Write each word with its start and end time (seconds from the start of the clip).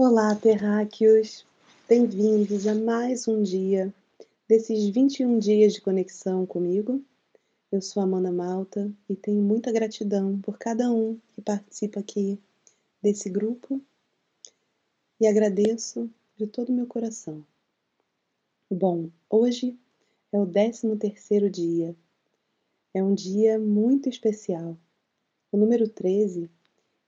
Olá, 0.00 0.32
terráqueos! 0.36 1.44
Bem-vindos 1.88 2.68
a 2.68 2.74
mais 2.76 3.26
um 3.26 3.42
dia 3.42 3.92
desses 4.46 4.88
21 4.90 5.40
dias 5.40 5.72
de 5.72 5.80
conexão 5.80 6.46
comigo. 6.46 7.04
Eu 7.72 7.82
sou 7.82 8.00
Amanda 8.00 8.30
Malta 8.30 8.92
e 9.08 9.16
tenho 9.16 9.42
muita 9.42 9.72
gratidão 9.72 10.40
por 10.40 10.56
cada 10.56 10.88
um 10.88 11.18
que 11.32 11.42
participa 11.42 11.98
aqui 11.98 12.40
desse 13.02 13.28
grupo 13.28 13.82
e 15.20 15.26
agradeço 15.26 16.08
de 16.36 16.46
todo 16.46 16.68
o 16.68 16.72
meu 16.72 16.86
coração. 16.86 17.44
Bom, 18.70 19.10
hoje 19.28 19.76
é 20.30 20.38
o 20.38 20.46
13 20.46 20.94
terceiro 20.96 21.50
dia. 21.50 21.96
É 22.94 23.02
um 23.02 23.16
dia 23.16 23.58
muito 23.58 24.08
especial. 24.08 24.78
O 25.50 25.56
número 25.56 25.88
13, 25.88 26.48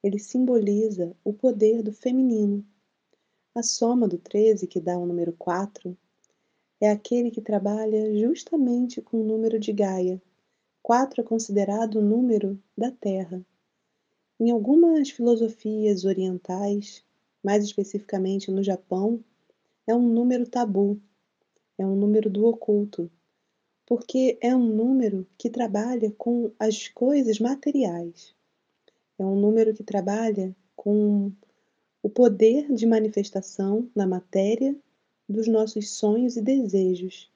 ele 0.02 0.18
simboliza 0.18 1.16
o 1.22 1.32
poder 1.32 1.84
do 1.84 1.93
feminino 1.93 2.66
a 3.54 3.63
soma 3.63 4.07
do 4.07 4.17
13, 4.17 4.67
que 4.67 4.81
dá 4.81 4.96
o 4.96 5.07
número 5.07 5.32
4, 5.32 5.96
é 6.81 6.90
aquele 6.90 7.31
que 7.31 7.40
trabalha 7.40 8.17
justamente 8.18 9.03
com 9.03 9.21
o 9.21 9.25
número 9.25 9.59
de 9.59 9.73
Gaia. 9.73 10.23
4 10.82 11.21
é 11.21 11.25
considerado 11.25 11.96
o 11.96 12.03
número 12.03 12.59
da 12.76 12.90
Terra. 12.90 13.45
Em 14.39 14.50
algumas 14.50 15.11
filosofias 15.11 16.04
orientais, 16.04 17.04
mais 17.43 17.64
especificamente 17.64 18.50
no 18.50 18.63
Japão, 18.63 19.23
é 19.87 19.95
um 19.95 20.09
número 20.09 20.48
tabu, 20.48 20.98
é 21.76 21.85
um 21.85 21.96
número 21.96 22.31
do 22.31 22.46
oculto, 22.46 23.11
porque 23.85 24.39
é 24.40 24.54
um 24.54 24.67
número 24.67 25.26
que 25.37 25.51
trabalha 25.51 26.11
com 26.17 26.53
as 26.59 26.89
coisas 26.89 27.40
materiais. 27.40 28.35
É 29.18 29.25
um 29.25 29.39
número 29.39 29.75
que 29.75 29.82
trabalha 29.82 30.54
com 30.76 31.32
o 32.03 32.09
poder 32.09 32.72
de 32.72 32.86
manifestação 32.86 33.89
na 33.95 34.06
matéria 34.06 34.75
dos 35.28 35.47
nossos 35.47 35.91
sonhos 35.91 36.37
e 36.37 36.43
desejos. 36.43 37.31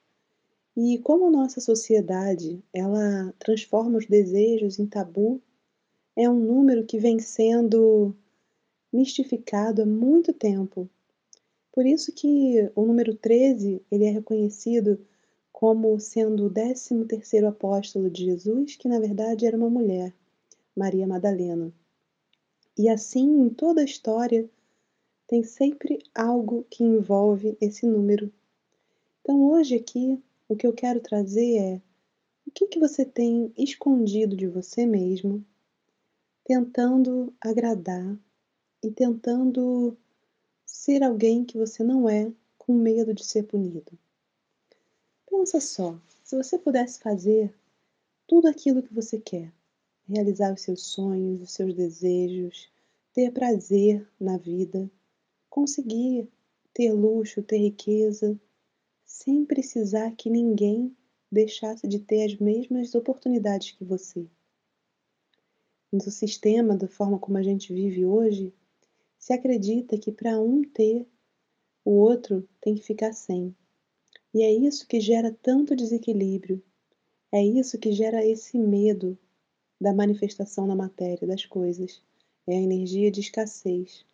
E 0.75 0.97
como 0.99 1.31
nossa 1.31 1.61
sociedade, 1.61 2.61
ela 2.73 3.33
transforma 3.39 3.97
os 3.97 4.05
desejos 4.05 4.77
em 4.79 4.85
tabu, 4.85 5.41
é 6.15 6.29
um 6.29 6.39
número 6.39 6.85
que 6.85 6.97
vem 6.97 7.19
sendo 7.19 8.13
mistificado 8.91 9.81
há 9.81 9.85
muito 9.85 10.33
tempo. 10.33 10.89
Por 11.71 11.85
isso 11.85 12.11
que 12.13 12.69
o 12.75 12.85
número 12.85 13.15
13, 13.15 13.81
ele 13.91 14.05
é 14.05 14.09
reconhecido 14.09 14.99
como 15.51 15.97
sendo 15.99 16.47
o 16.47 16.49
13º 16.49 17.47
apóstolo 17.47 18.09
de 18.09 18.25
Jesus, 18.25 18.75
que 18.75 18.89
na 18.89 18.99
verdade 18.99 19.45
era 19.45 19.55
uma 19.55 19.69
mulher, 19.69 20.13
Maria 20.75 21.07
Madalena. 21.07 21.71
E 22.77 22.89
assim, 22.89 23.41
em 23.41 23.49
toda 23.49 23.79
a 23.79 23.85
história, 23.85 24.49
tem 25.27 25.43
sempre 25.43 25.99
algo 26.13 26.65
que 26.69 26.83
envolve 26.83 27.57
esse 27.59 27.85
número. 27.85 28.31
Então, 29.21 29.41
hoje 29.43 29.75
aqui, 29.75 30.21
o 30.47 30.55
que 30.55 30.67
eu 30.67 30.73
quero 30.73 30.99
trazer 30.99 31.57
é 31.57 31.81
o 32.45 32.51
que, 32.51 32.67
que 32.67 32.79
você 32.79 33.03
tem 33.03 33.51
escondido 33.57 34.35
de 34.35 34.47
você 34.47 34.85
mesmo, 34.85 35.43
tentando 36.43 37.33
agradar 37.41 38.17
e 38.83 38.91
tentando 38.91 39.97
ser 40.65 41.01
alguém 41.01 41.43
que 41.43 41.57
você 41.57 41.83
não 41.83 42.07
é, 42.07 42.31
com 42.57 42.73
medo 42.73 43.13
de 43.13 43.25
ser 43.25 43.43
punido. 43.43 43.97
Pensa 45.27 45.59
só, 45.59 45.99
se 46.23 46.35
você 46.35 46.57
pudesse 46.57 46.99
fazer 46.99 47.53
tudo 48.27 48.47
aquilo 48.47 48.83
que 48.83 48.93
você 48.93 49.19
quer, 49.19 49.51
realizar 50.07 50.53
os 50.53 50.61
seus 50.61 50.83
sonhos, 50.83 51.41
os 51.41 51.51
seus 51.51 51.73
desejos, 51.73 52.69
ter 53.13 53.31
prazer 53.31 54.07
na 54.19 54.37
vida, 54.37 54.89
conseguir 55.55 56.29
ter 56.73 56.91
luxo, 56.91 57.41
ter 57.41 57.59
riqueza, 57.59 58.37
sem 59.05 59.45
precisar 59.45 60.13
que 60.13 60.29
ninguém 60.29 60.93
deixasse 61.31 61.87
de 61.87 61.97
ter 61.97 62.25
as 62.25 62.35
mesmas 62.35 62.93
oportunidades 62.93 63.71
que 63.71 63.85
você. 63.85 64.27
No 65.89 66.01
sistema, 66.01 66.75
da 66.75 66.89
forma 66.89 67.17
como 67.17 67.37
a 67.37 67.41
gente 67.41 67.73
vive 67.73 68.03
hoje, 68.05 68.53
se 69.17 69.31
acredita 69.31 69.97
que 69.97 70.11
para 70.11 70.41
um 70.41 70.61
ter, 70.61 71.07
o 71.85 71.91
outro 71.91 72.45
tem 72.59 72.75
que 72.75 72.83
ficar 72.83 73.13
sem. 73.13 73.55
E 74.33 74.43
é 74.43 74.51
isso 74.51 74.85
que 74.85 74.99
gera 74.99 75.31
tanto 75.41 75.73
desequilíbrio. 75.73 76.61
É 77.31 77.41
isso 77.41 77.79
que 77.79 77.93
gera 77.93 78.25
esse 78.25 78.57
medo 78.57 79.17
da 79.79 79.93
manifestação 79.93 80.67
na 80.67 80.75
matéria 80.75 81.25
das 81.25 81.45
coisas. 81.45 82.03
É 82.45 82.57
a 82.57 82.61
energia 82.61 83.09
de 83.09 83.21
escassez. 83.21 84.05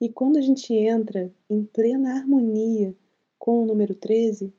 E 0.00 0.08
quando 0.08 0.38
a 0.38 0.40
gente 0.40 0.72
entra 0.72 1.30
em 1.48 1.62
plena 1.62 2.14
harmonia 2.14 2.94
com 3.38 3.62
o 3.62 3.66
número 3.66 3.94
13, 3.94 4.52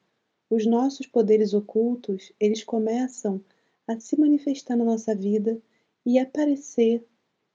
os 0.50 0.66
nossos 0.66 1.08
poderes 1.08 1.54
ocultos, 1.54 2.32
eles 2.40 2.64
começam 2.64 3.42
a 3.88 4.00
se 4.00 4.20
manifestar 4.20 4.76
na 4.76 4.86
nossa 4.86 5.16
vida 5.16 5.60
e 6.06 6.20
aparecer 6.20 7.04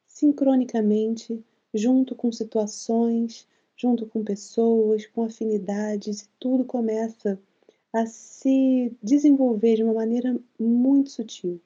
sincronicamente 0.07 1.45
junto 1.73 2.15
com 2.15 2.33
situações, 2.33 3.47
junto 3.77 4.07
com 4.07 4.25
pessoas, 4.25 5.07
com 5.07 5.23
afinidades, 5.23 6.23
e 6.23 6.29
tudo 6.41 6.65
começa 6.65 7.39
a 7.93 8.07
se 8.07 8.93
desenvolver 9.03 9.77
de 9.77 9.85
uma 9.85 9.95
maneira 9.95 10.37
muito 10.59 11.11
sutil. 11.11 11.61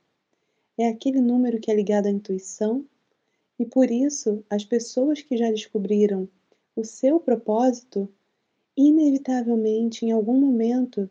É 0.77 0.89
aquele 0.89 1.21
número 1.21 1.61
que 1.61 1.71
é 1.71 1.75
ligado 1.75 2.07
à 2.07 2.11
intuição, 2.11 2.85
e 3.61 3.67
por 3.67 3.91
isso, 3.91 4.43
as 4.49 4.65
pessoas 4.65 5.21
que 5.21 5.37
já 5.37 5.51
descobriram 5.51 6.27
o 6.75 6.83
seu 6.83 7.21
propósito, 7.21 8.09
inevitavelmente, 8.75 10.07
em 10.07 10.13
algum 10.13 10.41
momento, 10.41 11.11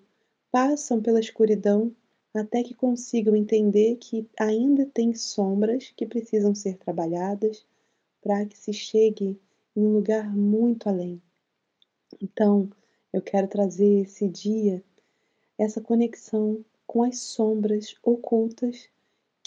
passam 0.52 1.00
pela 1.00 1.20
escuridão 1.20 1.96
até 2.34 2.64
que 2.64 2.74
consigam 2.74 3.36
entender 3.36 3.98
que 3.98 4.28
ainda 4.36 4.84
tem 4.88 5.14
sombras 5.14 5.94
que 5.96 6.08
precisam 6.08 6.56
ser 6.56 6.76
trabalhadas 6.78 7.64
para 8.20 8.44
que 8.48 8.58
se 8.58 8.74
chegue 8.74 9.40
em 9.76 9.86
um 9.86 9.94
lugar 9.94 10.36
muito 10.36 10.90
além. 10.90 11.22
Então, 12.20 12.68
eu 13.14 13.22
quero 13.22 13.48
trazer 13.48 14.06
esse 14.06 14.28
dia 14.28 14.84
essa 15.56 15.80
conexão 15.80 16.66
com 16.88 17.04
as 17.04 17.20
sombras 17.20 17.94
ocultas 18.02 18.90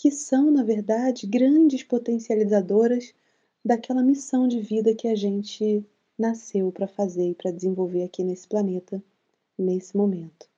que 0.02 0.10
são, 0.10 0.50
na 0.50 0.64
verdade, 0.64 1.28
grandes 1.28 1.84
potencializadoras 1.84 3.14
daquela 3.64 4.02
missão 4.02 4.48
de 4.48 4.60
vida 4.60 4.96
que 4.96 5.06
a 5.06 5.14
gente 5.14 5.86
nasceu 6.18 6.72
para 6.72 6.88
fazer 6.88 7.30
e 7.30 7.34
para 7.36 7.52
desenvolver 7.52 8.02
aqui 8.02 8.24
nesse 8.24 8.48
planeta, 8.48 9.00
nesse 9.56 9.96
momento. 9.96 10.48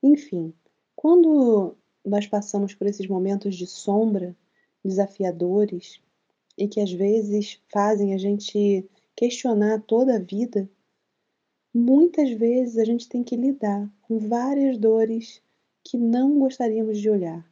Enfim, 0.00 0.54
quando 0.94 1.76
nós 2.06 2.28
passamos 2.28 2.72
por 2.72 2.86
esses 2.86 3.08
momentos 3.08 3.56
de 3.56 3.66
sombra 3.66 4.36
desafiadores 4.84 6.00
e 6.56 6.68
que 6.68 6.80
às 6.80 6.92
vezes 6.92 7.60
fazem 7.68 8.14
a 8.14 8.16
gente 8.16 8.88
questionar 9.16 9.82
toda 9.82 10.14
a 10.14 10.20
vida, 10.20 10.70
muitas 11.74 12.30
vezes 12.30 12.78
a 12.78 12.84
gente 12.84 13.08
tem 13.08 13.24
que 13.24 13.34
lidar 13.34 13.92
com 14.02 14.20
várias 14.20 14.78
dores 14.78 15.42
que 15.82 15.98
não 15.98 16.38
gostaríamos 16.38 16.96
de 16.96 17.10
olhar. 17.10 17.49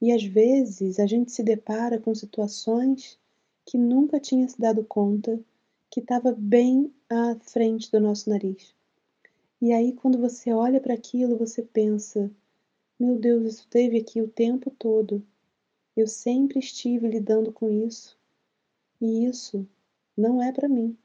E 0.00 0.12
às 0.12 0.24
vezes 0.24 0.98
a 0.98 1.06
gente 1.06 1.30
se 1.30 1.42
depara 1.42 1.98
com 1.98 2.14
situações 2.14 3.18
que 3.66 3.76
nunca 3.76 4.18
tinha 4.18 4.48
se 4.48 4.58
dado 4.58 4.82
conta 4.84 5.38
que 5.90 6.00
estava 6.00 6.32
bem 6.32 6.92
à 7.08 7.36
frente 7.40 7.90
do 7.90 8.00
nosso 8.00 8.30
nariz. 8.30 8.74
E 9.60 9.72
aí 9.72 9.92
quando 9.92 10.18
você 10.18 10.52
olha 10.52 10.80
para 10.80 10.94
aquilo, 10.94 11.36
você 11.36 11.62
pensa: 11.62 12.30
meu 12.98 13.18
Deus, 13.18 13.44
isso 13.44 13.68
teve 13.68 13.98
aqui 13.98 14.22
o 14.22 14.28
tempo 14.28 14.70
todo. 14.70 15.22
Eu 15.96 16.06
sempre 16.06 16.58
estive 16.58 17.08
lidando 17.08 17.52
com 17.52 17.68
isso. 17.68 18.16
E 19.00 19.26
isso 19.26 19.66
não 20.16 20.42
é 20.42 20.52
para 20.52 20.68
mim. 20.68 20.96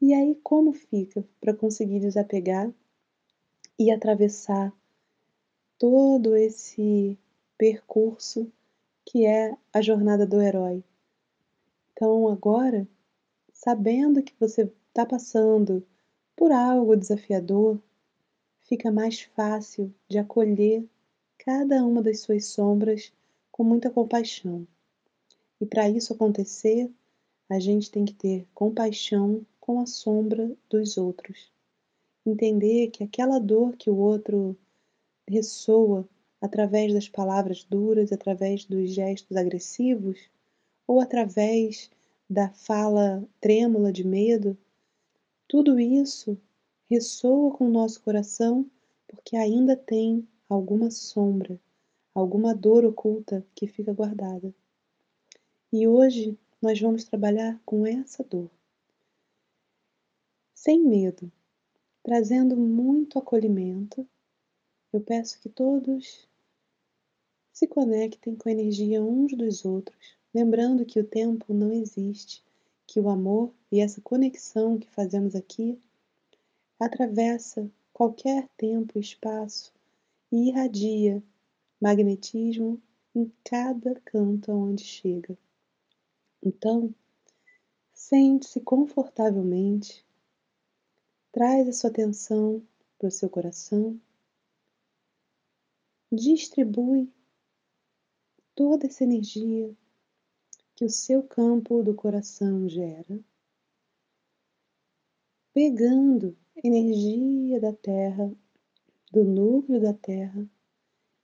E 0.00 0.12
aí 0.12 0.34
como 0.42 0.72
fica 0.72 1.24
para 1.40 1.54
conseguir 1.54 2.00
desapegar 2.00 2.72
e 3.78 3.90
atravessar 3.90 4.72
todo 5.78 6.36
esse 6.36 7.18
percurso 7.62 8.52
que 9.04 9.24
é 9.24 9.56
a 9.72 9.80
jornada 9.80 10.26
do 10.26 10.42
herói. 10.42 10.82
Então, 11.92 12.26
agora, 12.26 12.88
sabendo 13.52 14.20
que 14.20 14.34
você 14.40 14.68
está 14.88 15.06
passando 15.06 15.86
por 16.34 16.50
algo 16.50 16.96
desafiador, 16.96 17.78
fica 18.62 18.90
mais 18.90 19.20
fácil 19.20 19.94
de 20.08 20.18
acolher 20.18 20.84
cada 21.38 21.86
uma 21.86 22.02
das 22.02 22.18
suas 22.18 22.46
sombras 22.46 23.12
com 23.52 23.62
muita 23.62 23.90
compaixão. 23.90 24.66
E 25.60 25.64
para 25.64 25.88
isso 25.88 26.14
acontecer, 26.14 26.90
a 27.48 27.60
gente 27.60 27.92
tem 27.92 28.04
que 28.04 28.14
ter 28.14 28.44
compaixão 28.52 29.46
com 29.60 29.78
a 29.78 29.86
sombra 29.86 30.50
dos 30.68 30.96
outros. 30.96 31.52
Entender 32.26 32.88
que 32.88 33.04
aquela 33.04 33.38
dor 33.38 33.76
que 33.76 33.88
o 33.88 33.96
outro 33.98 34.56
ressoa 35.28 36.04
através 36.42 36.92
das 36.92 37.08
palavras 37.08 37.62
duras, 37.62 38.10
através 38.10 38.64
dos 38.64 38.90
gestos 38.90 39.36
agressivos 39.36 40.28
ou 40.88 41.00
através 41.00 41.88
da 42.28 42.50
fala 42.50 43.24
trêmula 43.40 43.92
de 43.92 44.04
medo, 44.04 44.58
tudo 45.46 45.78
isso 45.78 46.36
ressoa 46.90 47.52
com 47.52 47.66
o 47.68 47.70
nosso 47.70 48.02
coração 48.02 48.68
porque 49.06 49.36
ainda 49.36 49.76
tem 49.76 50.26
alguma 50.48 50.90
sombra, 50.90 51.60
alguma 52.12 52.52
dor 52.54 52.84
oculta 52.84 53.46
que 53.54 53.68
fica 53.68 53.92
guardada. 53.92 54.52
E 55.72 55.86
hoje 55.86 56.36
nós 56.60 56.80
vamos 56.80 57.04
trabalhar 57.04 57.60
com 57.64 57.86
essa 57.86 58.24
dor. 58.24 58.50
Sem 60.52 60.82
medo, 60.82 61.30
trazendo 62.02 62.56
muito 62.56 63.18
acolhimento, 63.18 64.06
eu 64.92 65.00
peço 65.00 65.40
que 65.40 65.48
todos 65.48 66.28
se 67.52 67.66
conectem 67.66 68.34
com 68.34 68.48
a 68.48 68.52
energia 68.52 69.02
uns 69.02 69.34
dos 69.36 69.64
outros, 69.64 70.16
lembrando 70.34 70.86
que 70.86 70.98
o 70.98 71.04
tempo 71.04 71.52
não 71.52 71.72
existe, 71.72 72.42
que 72.86 72.98
o 72.98 73.08
amor 73.08 73.52
e 73.70 73.80
essa 73.80 74.00
conexão 74.00 74.78
que 74.78 74.88
fazemos 74.90 75.34
aqui 75.34 75.78
atravessa 76.80 77.70
qualquer 77.92 78.48
tempo 78.56 78.98
e 78.98 79.00
espaço 79.00 79.72
e 80.30 80.48
irradia 80.48 81.22
magnetismo 81.80 82.80
em 83.14 83.30
cada 83.44 83.94
canto 84.00 84.50
aonde 84.50 84.82
chega. 84.82 85.36
Então, 86.42 86.94
sente-se 87.92 88.60
confortavelmente, 88.60 90.04
traz 91.30 91.68
a 91.68 91.72
sua 91.72 91.90
atenção 91.90 92.62
para 92.98 93.08
o 93.08 93.10
seu 93.10 93.28
coração, 93.28 94.00
distribui 96.10 97.10
toda 98.54 98.86
essa 98.86 99.04
energia 99.04 99.74
que 100.74 100.84
o 100.84 100.90
seu 100.90 101.22
campo 101.22 101.82
do 101.82 101.94
coração 101.94 102.68
gera, 102.68 103.18
pegando 105.52 106.36
energia 106.62 107.60
da 107.60 107.72
Terra, 107.72 108.32
do 109.10 109.24
núcleo 109.24 109.80
da 109.80 109.92
Terra 109.92 110.48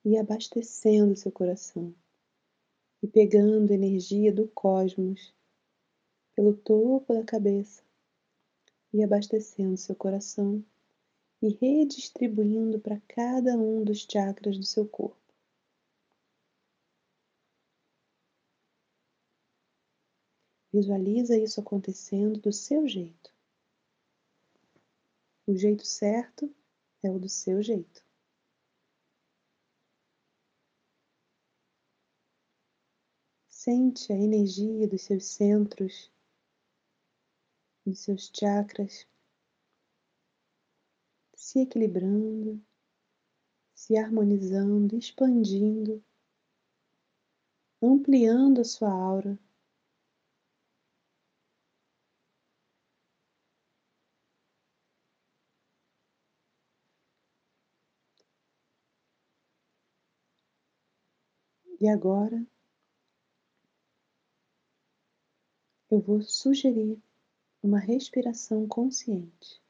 e 0.05 0.17
abastecendo 0.17 1.17
seu 1.17 1.33
coração, 1.33 1.95
e 3.03 3.07
pegando 3.07 3.73
energia 3.73 4.33
do 4.33 4.49
cosmos 4.49 5.35
pelo 6.35 6.55
topo 6.55 7.13
da 7.13 7.25
cabeça 7.25 7.83
e 8.93 9.03
abastecendo 9.03 9.77
seu 9.77 9.95
coração 9.95 10.65
e 11.41 11.49
redistribuindo 11.49 12.81
para 12.81 13.01
cada 13.07 13.57
um 13.57 13.85
dos 13.85 14.07
chakras 14.11 14.57
do 14.57 14.65
seu 14.65 14.87
corpo. 14.87 15.28
Visualiza 20.73 21.37
isso 21.37 21.61
acontecendo 21.61 22.39
do 22.41 22.53
seu 22.53 22.87
jeito. 22.87 23.33
O 25.47 25.57
jeito 25.57 25.87
certo 25.87 26.55
é 27.03 27.11
o 27.11 27.19
do 27.19 27.29
seu 27.29 27.63
jeito. 27.63 28.05
Sente 33.49 34.13
a 34.13 34.17
energia 34.17 34.87
dos 34.87 35.03
seus 35.03 35.25
centros, 35.27 36.13
dos 37.85 37.99
seus 38.01 38.31
chakras 38.35 39.07
se 41.35 41.61
equilibrando, 41.61 42.61
se 43.73 43.97
harmonizando, 43.97 44.97
expandindo, 44.97 46.05
ampliando 47.81 48.61
a 48.61 48.65
sua 48.65 48.91
aura. 48.91 49.39
E 61.81 61.89
agora 61.89 62.45
eu 65.89 66.01
vou 66.01 66.21
sugerir 66.21 67.01
uma 67.63 67.79
respiração 67.79 68.67
consciente. 68.67 69.63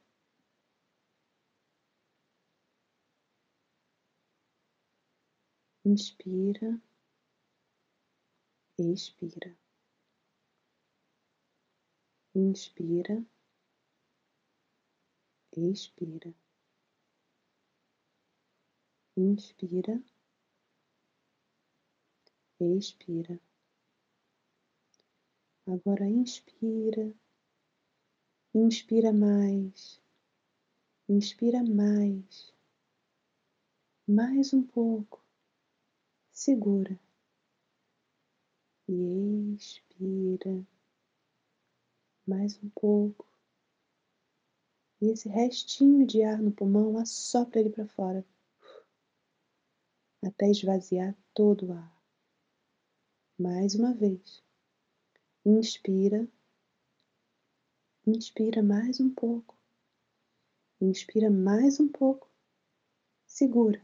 Inspira, 5.85 6.81
expira. 8.79 9.55
Inspira, 12.35 13.25
expira. 15.57 16.35
Inspira 19.17 20.03
expira. 22.65 23.41
Agora 25.67 26.07
inspira, 26.09 27.15
inspira 28.55 29.13
mais, 29.13 30.01
inspira 31.09 31.63
mais, 31.63 32.53
mais 34.07 34.53
um 34.55 34.63
pouco, 34.63 35.23
segura. 36.33 36.99
E 38.89 39.55
expira. 39.55 40.67
Mais 42.27 42.59
um 42.63 42.71
pouco. 42.71 43.27
E 45.01 45.11
esse 45.11 45.29
restinho 45.29 46.07
de 46.07 46.23
ar 46.23 46.39
no 46.39 46.51
pulmão 46.51 46.97
assopra 46.97 47.61
ele 47.61 47.71
para 47.71 47.87
fora, 47.87 48.25
até 50.25 50.51
esvaziar 50.51 51.15
todo 51.35 51.67
o 51.67 51.73
ar. 51.73 51.98
Mais 53.39 53.77
uma 53.77 53.95
vez. 53.95 54.43
Inspira. 55.47 56.29
Inspira 58.05 58.61
mais 58.65 58.99
um 58.99 59.15
pouco. 59.15 59.57
Inspira 60.81 61.31
mais 61.31 61.79
um 61.79 61.87
pouco. 61.87 62.29
Segura. 63.29 63.81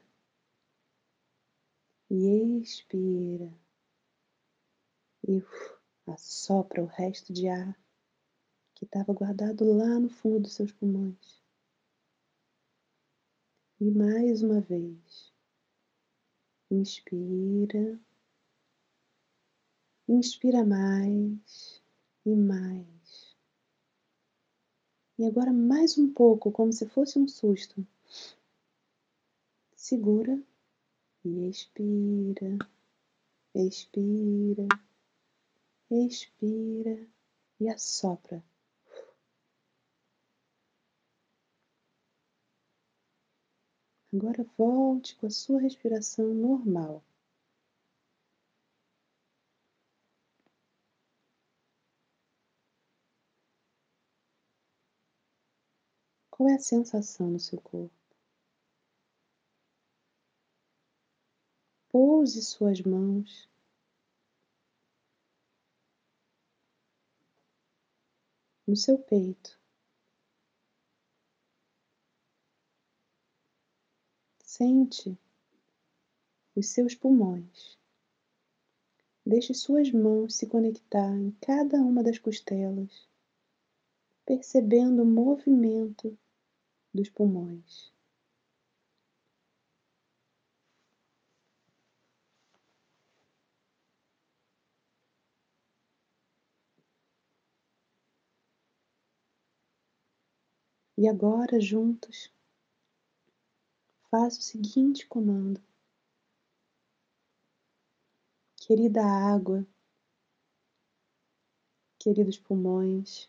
E 2.11 2.59
expira. 2.61 3.57
E 5.29 5.37
uf, 5.37 5.79
assopra 6.09 6.83
o 6.83 6.87
resto 6.87 7.33
de 7.33 7.47
ar 7.47 7.79
que 8.75 8.85
estava 8.85 9.13
guardado 9.13 9.65
lá 9.73 10.01
no 10.01 10.09
fundo 10.09 10.41
dos 10.41 10.55
seus 10.55 10.73
pulmões. 10.73 11.41
E 13.81 13.89
mais 13.89 14.43
uma 14.43 14.61
vez. 14.61 15.33
Inspira. 16.69 18.01
Inspira 20.07 20.63
mais 20.63 21.83
e 22.27 22.37
mais. 22.37 23.35
E 25.19 25.25
agora 25.25 25.51
mais 25.51 25.97
um 25.97 26.13
pouco, 26.13 26.53
como 26.53 26.71
se 26.73 26.87
fosse 26.87 27.19
um 27.19 27.27
susto. 27.27 27.87
Segura 29.75 30.39
e 31.25 31.49
expira, 31.49 32.59
expira, 33.55 34.69
expira 35.91 37.09
e 37.59 37.69
assopra. 37.71 38.45
Agora 44.13 44.47
volte 44.59 45.17
com 45.17 45.27
a 45.27 45.31
sua 45.31 45.61
respiração 45.61 46.35
normal. 46.35 47.03
Qual 56.45 56.53
é 56.53 56.57
a 56.57 56.59
sensação 56.59 57.31
no 57.31 57.41
seu 57.41 57.59
corpo? 57.59 57.91
Pouse 61.89 62.43
suas 62.43 62.83
mãos 62.83 63.49
no 68.67 68.77
seu 68.77 68.99
peito. 68.99 69.59
Sente 74.43 75.19
os 76.55 76.69
seus 76.69 76.95
pulmões. 76.95 77.79
Deixe 79.25 79.55
suas 79.55 79.91
mãos 79.91 80.35
se 80.35 80.47
conectar 80.47 81.17
em 81.17 81.31
cada 81.41 81.79
uma 81.79 82.03
das 82.03 82.19
costelas, 82.19 83.09
percebendo 84.27 85.05
o 85.05 85.07
movimento 85.07 86.19
dos 86.95 87.11
pulmões. 87.11 87.93
E 100.97 101.09
agora, 101.09 101.61
juntos, 101.61 102.33
faça 104.09 104.39
o 104.39 104.43
seguinte 104.43 105.05
comando. 105.09 105.61
Querida 108.57 109.05
água, 109.05 109.67
queridos 111.99 112.39
pulmões, 112.39 113.29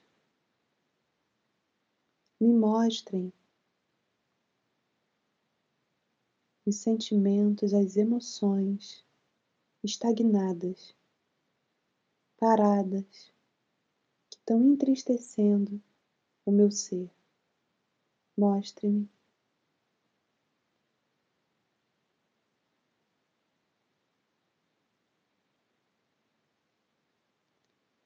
me 2.39 2.53
mostrem 2.53 3.33
os 6.65 6.77
sentimentos, 6.77 7.73
as 7.75 7.95
emoções 7.95 9.05
estagnadas, 9.83 10.95
paradas, 12.37 13.31
que 14.29 14.37
estão 14.37 14.65
entristecendo 14.65 15.79
o 16.43 16.51
meu 16.51 16.71
ser. 16.71 17.11
Mostre-me. 18.35 19.07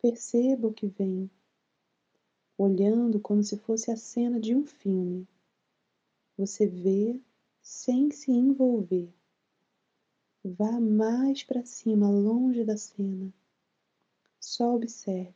Perceba 0.01 0.67
o 0.67 0.73
que 0.73 0.87
vem, 0.87 1.29
olhando 2.57 3.19
como 3.19 3.41
se 3.41 3.57
fosse 3.57 3.89
a 3.89 3.95
cena 3.95 4.39
de 4.39 4.53
um 4.53 4.65
filme. 4.65 5.27
Você 6.37 6.67
vê 6.67 7.21
sem 7.69 8.09
se 8.09 8.31
envolver. 8.31 9.13
Vá 10.43 10.79
mais 10.81 11.43
para 11.43 11.63
cima, 11.63 12.09
longe 12.09 12.65
da 12.65 12.75
cena. 12.75 13.31
Só 14.39 14.73
observe. 14.73 15.35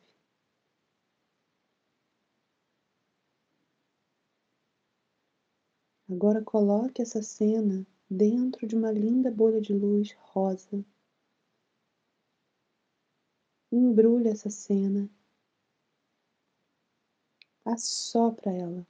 Agora 6.10 6.44
coloque 6.44 7.04
essa 7.04 7.22
cena 7.22 7.86
dentro 8.10 8.66
de 8.66 8.76
uma 8.76 8.92
linda 8.92 9.30
bolha 9.30 9.62
de 9.62 9.72
luz 9.72 10.12
rosa. 10.14 10.84
Embrulhe 13.72 14.30
essa 14.30 14.50
cena. 14.50 15.08
Assopra 17.64 18.52
ela 18.52 18.88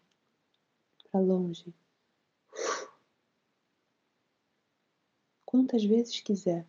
para 1.12 1.20
longe. 1.20 1.83
Quantas 5.54 5.84
vezes 5.86 6.20
quiser. 6.20 6.68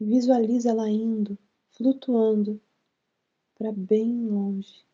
Visualize 0.00 0.68
ela 0.68 0.90
indo, 0.90 1.38
flutuando 1.70 2.60
para 3.54 3.70
bem 3.70 4.26
longe, 4.26 4.84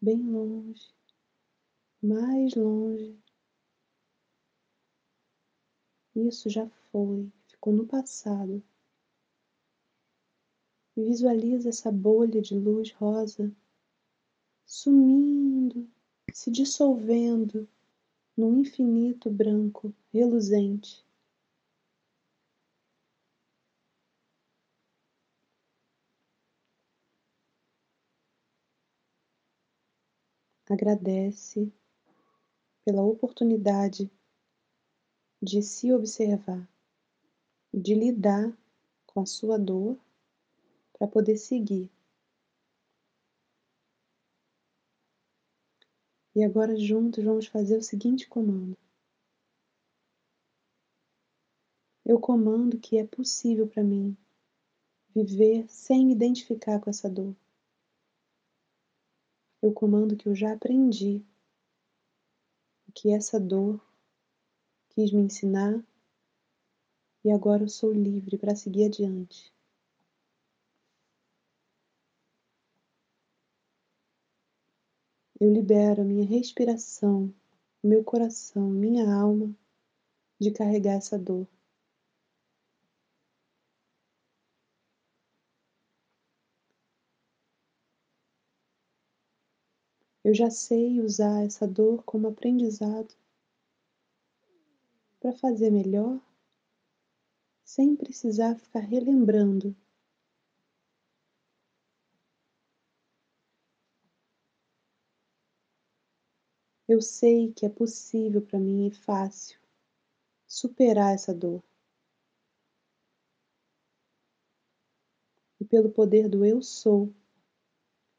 bem 0.00 0.22
longe, 0.22 0.90
mais 2.02 2.54
longe. 2.54 3.22
Isso 6.16 6.48
já 6.48 6.66
foi, 6.90 7.30
ficou 7.46 7.74
no 7.74 7.86
passado. 7.86 8.64
Visualize 10.96 11.68
essa 11.68 11.92
bolha 11.92 12.40
de 12.40 12.54
luz 12.54 12.90
rosa 12.92 13.54
sumindo, 14.66 15.88
se 16.32 16.50
dissolvendo 16.50 17.68
num 18.36 18.60
infinito 18.60 19.30
branco 19.30 19.94
reluzente. 20.12 21.04
agradece 30.72 31.70
pela 32.84 33.02
oportunidade 33.02 34.10
de 35.42 35.62
se 35.62 35.92
observar 35.92 36.66
de 37.72 37.94
lidar 37.94 38.56
com 39.06 39.20
a 39.20 39.26
sua 39.26 39.58
dor 39.58 39.98
para 40.96 41.08
poder 41.08 41.36
seguir. 41.36 41.90
E 46.34 46.42
agora 46.42 46.76
juntos 46.76 47.22
vamos 47.22 47.46
fazer 47.46 47.76
o 47.76 47.82
seguinte 47.82 48.28
comando. 48.28 48.76
Eu 52.04 52.18
comando 52.18 52.78
que 52.78 52.98
é 52.98 53.06
possível 53.06 53.66
para 53.66 53.82
mim 53.82 54.16
viver 55.14 55.64
sem 55.68 56.06
me 56.06 56.12
identificar 56.12 56.80
com 56.80 56.90
essa 56.90 57.08
dor 57.08 57.34
eu 59.64 59.72
comando 59.72 60.14
que 60.14 60.28
eu 60.28 60.34
já 60.34 60.52
aprendi 60.52 61.24
o 62.86 62.92
que 62.92 63.10
essa 63.10 63.40
dor 63.40 63.80
quis 64.90 65.10
me 65.10 65.22
ensinar 65.22 65.82
e 67.24 67.30
agora 67.30 67.62
eu 67.62 67.68
sou 67.68 67.90
livre 67.90 68.36
para 68.36 68.54
seguir 68.54 68.84
adiante. 68.84 69.53
Eu 75.44 75.52
libero 75.52 76.00
a 76.00 76.04
minha 76.06 76.24
respiração, 76.24 77.30
meu 77.82 78.02
coração, 78.02 78.66
minha 78.70 79.14
alma 79.14 79.54
de 80.40 80.50
carregar 80.50 80.94
essa 80.94 81.18
dor. 81.18 81.46
Eu 90.24 90.32
já 90.32 90.48
sei 90.48 90.98
usar 91.02 91.44
essa 91.44 91.68
dor 91.68 92.02
como 92.04 92.28
aprendizado 92.28 93.14
para 95.20 95.34
fazer 95.34 95.68
melhor, 95.68 96.18
sem 97.62 97.94
precisar 97.94 98.54
ficar 98.54 98.80
relembrando. 98.80 99.76
Eu 106.94 107.02
sei 107.02 107.52
que 107.52 107.66
é 107.66 107.68
possível 107.68 108.40
para 108.40 108.56
mim 108.56 108.86
e 108.86 108.90
fácil 108.92 109.58
superar 110.46 111.12
essa 111.12 111.34
dor. 111.34 111.60
E 115.60 115.64
pelo 115.64 115.90
poder 115.90 116.28
do 116.28 116.44
eu 116.44 116.62
sou, 116.62 117.12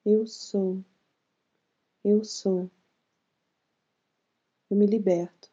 eu 0.06 0.28
sou 0.28 0.84
eu 2.04 2.22
sou. 2.26 2.70
Eu 4.70 4.76
me 4.76 4.86
liberto 4.86 5.50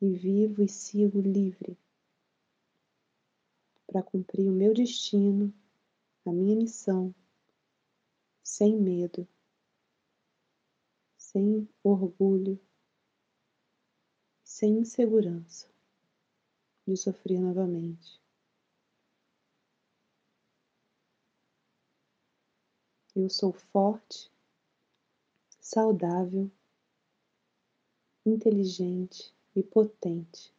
e 0.00 0.14
vivo 0.14 0.62
e 0.62 0.68
sigo 0.68 1.20
livre 1.20 1.76
para 3.88 4.00
cumprir 4.00 4.48
o 4.48 4.52
meu 4.52 4.72
destino, 4.72 5.52
a 6.24 6.30
minha 6.30 6.54
missão, 6.54 7.12
sem 8.44 8.76
medo, 8.76 9.26
sem 11.32 11.68
orgulho, 11.84 12.60
sem 14.42 14.78
insegurança 14.80 15.72
de 16.84 16.96
sofrer 16.96 17.38
novamente. 17.38 18.20
Eu 23.14 23.30
sou 23.30 23.52
forte 23.52 24.28
saudável, 25.60 26.50
inteligente 28.26 29.32
e 29.54 29.62
potente. 29.62 30.52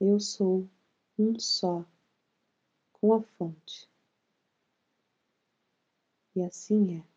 Eu 0.00 0.18
sou 0.18 0.66
um 1.18 1.38
só 1.38 1.84
com 2.94 3.12
a 3.12 3.20
fonte. 3.20 3.94
E 6.36 6.42
assim 6.44 6.98
é. 6.98 7.15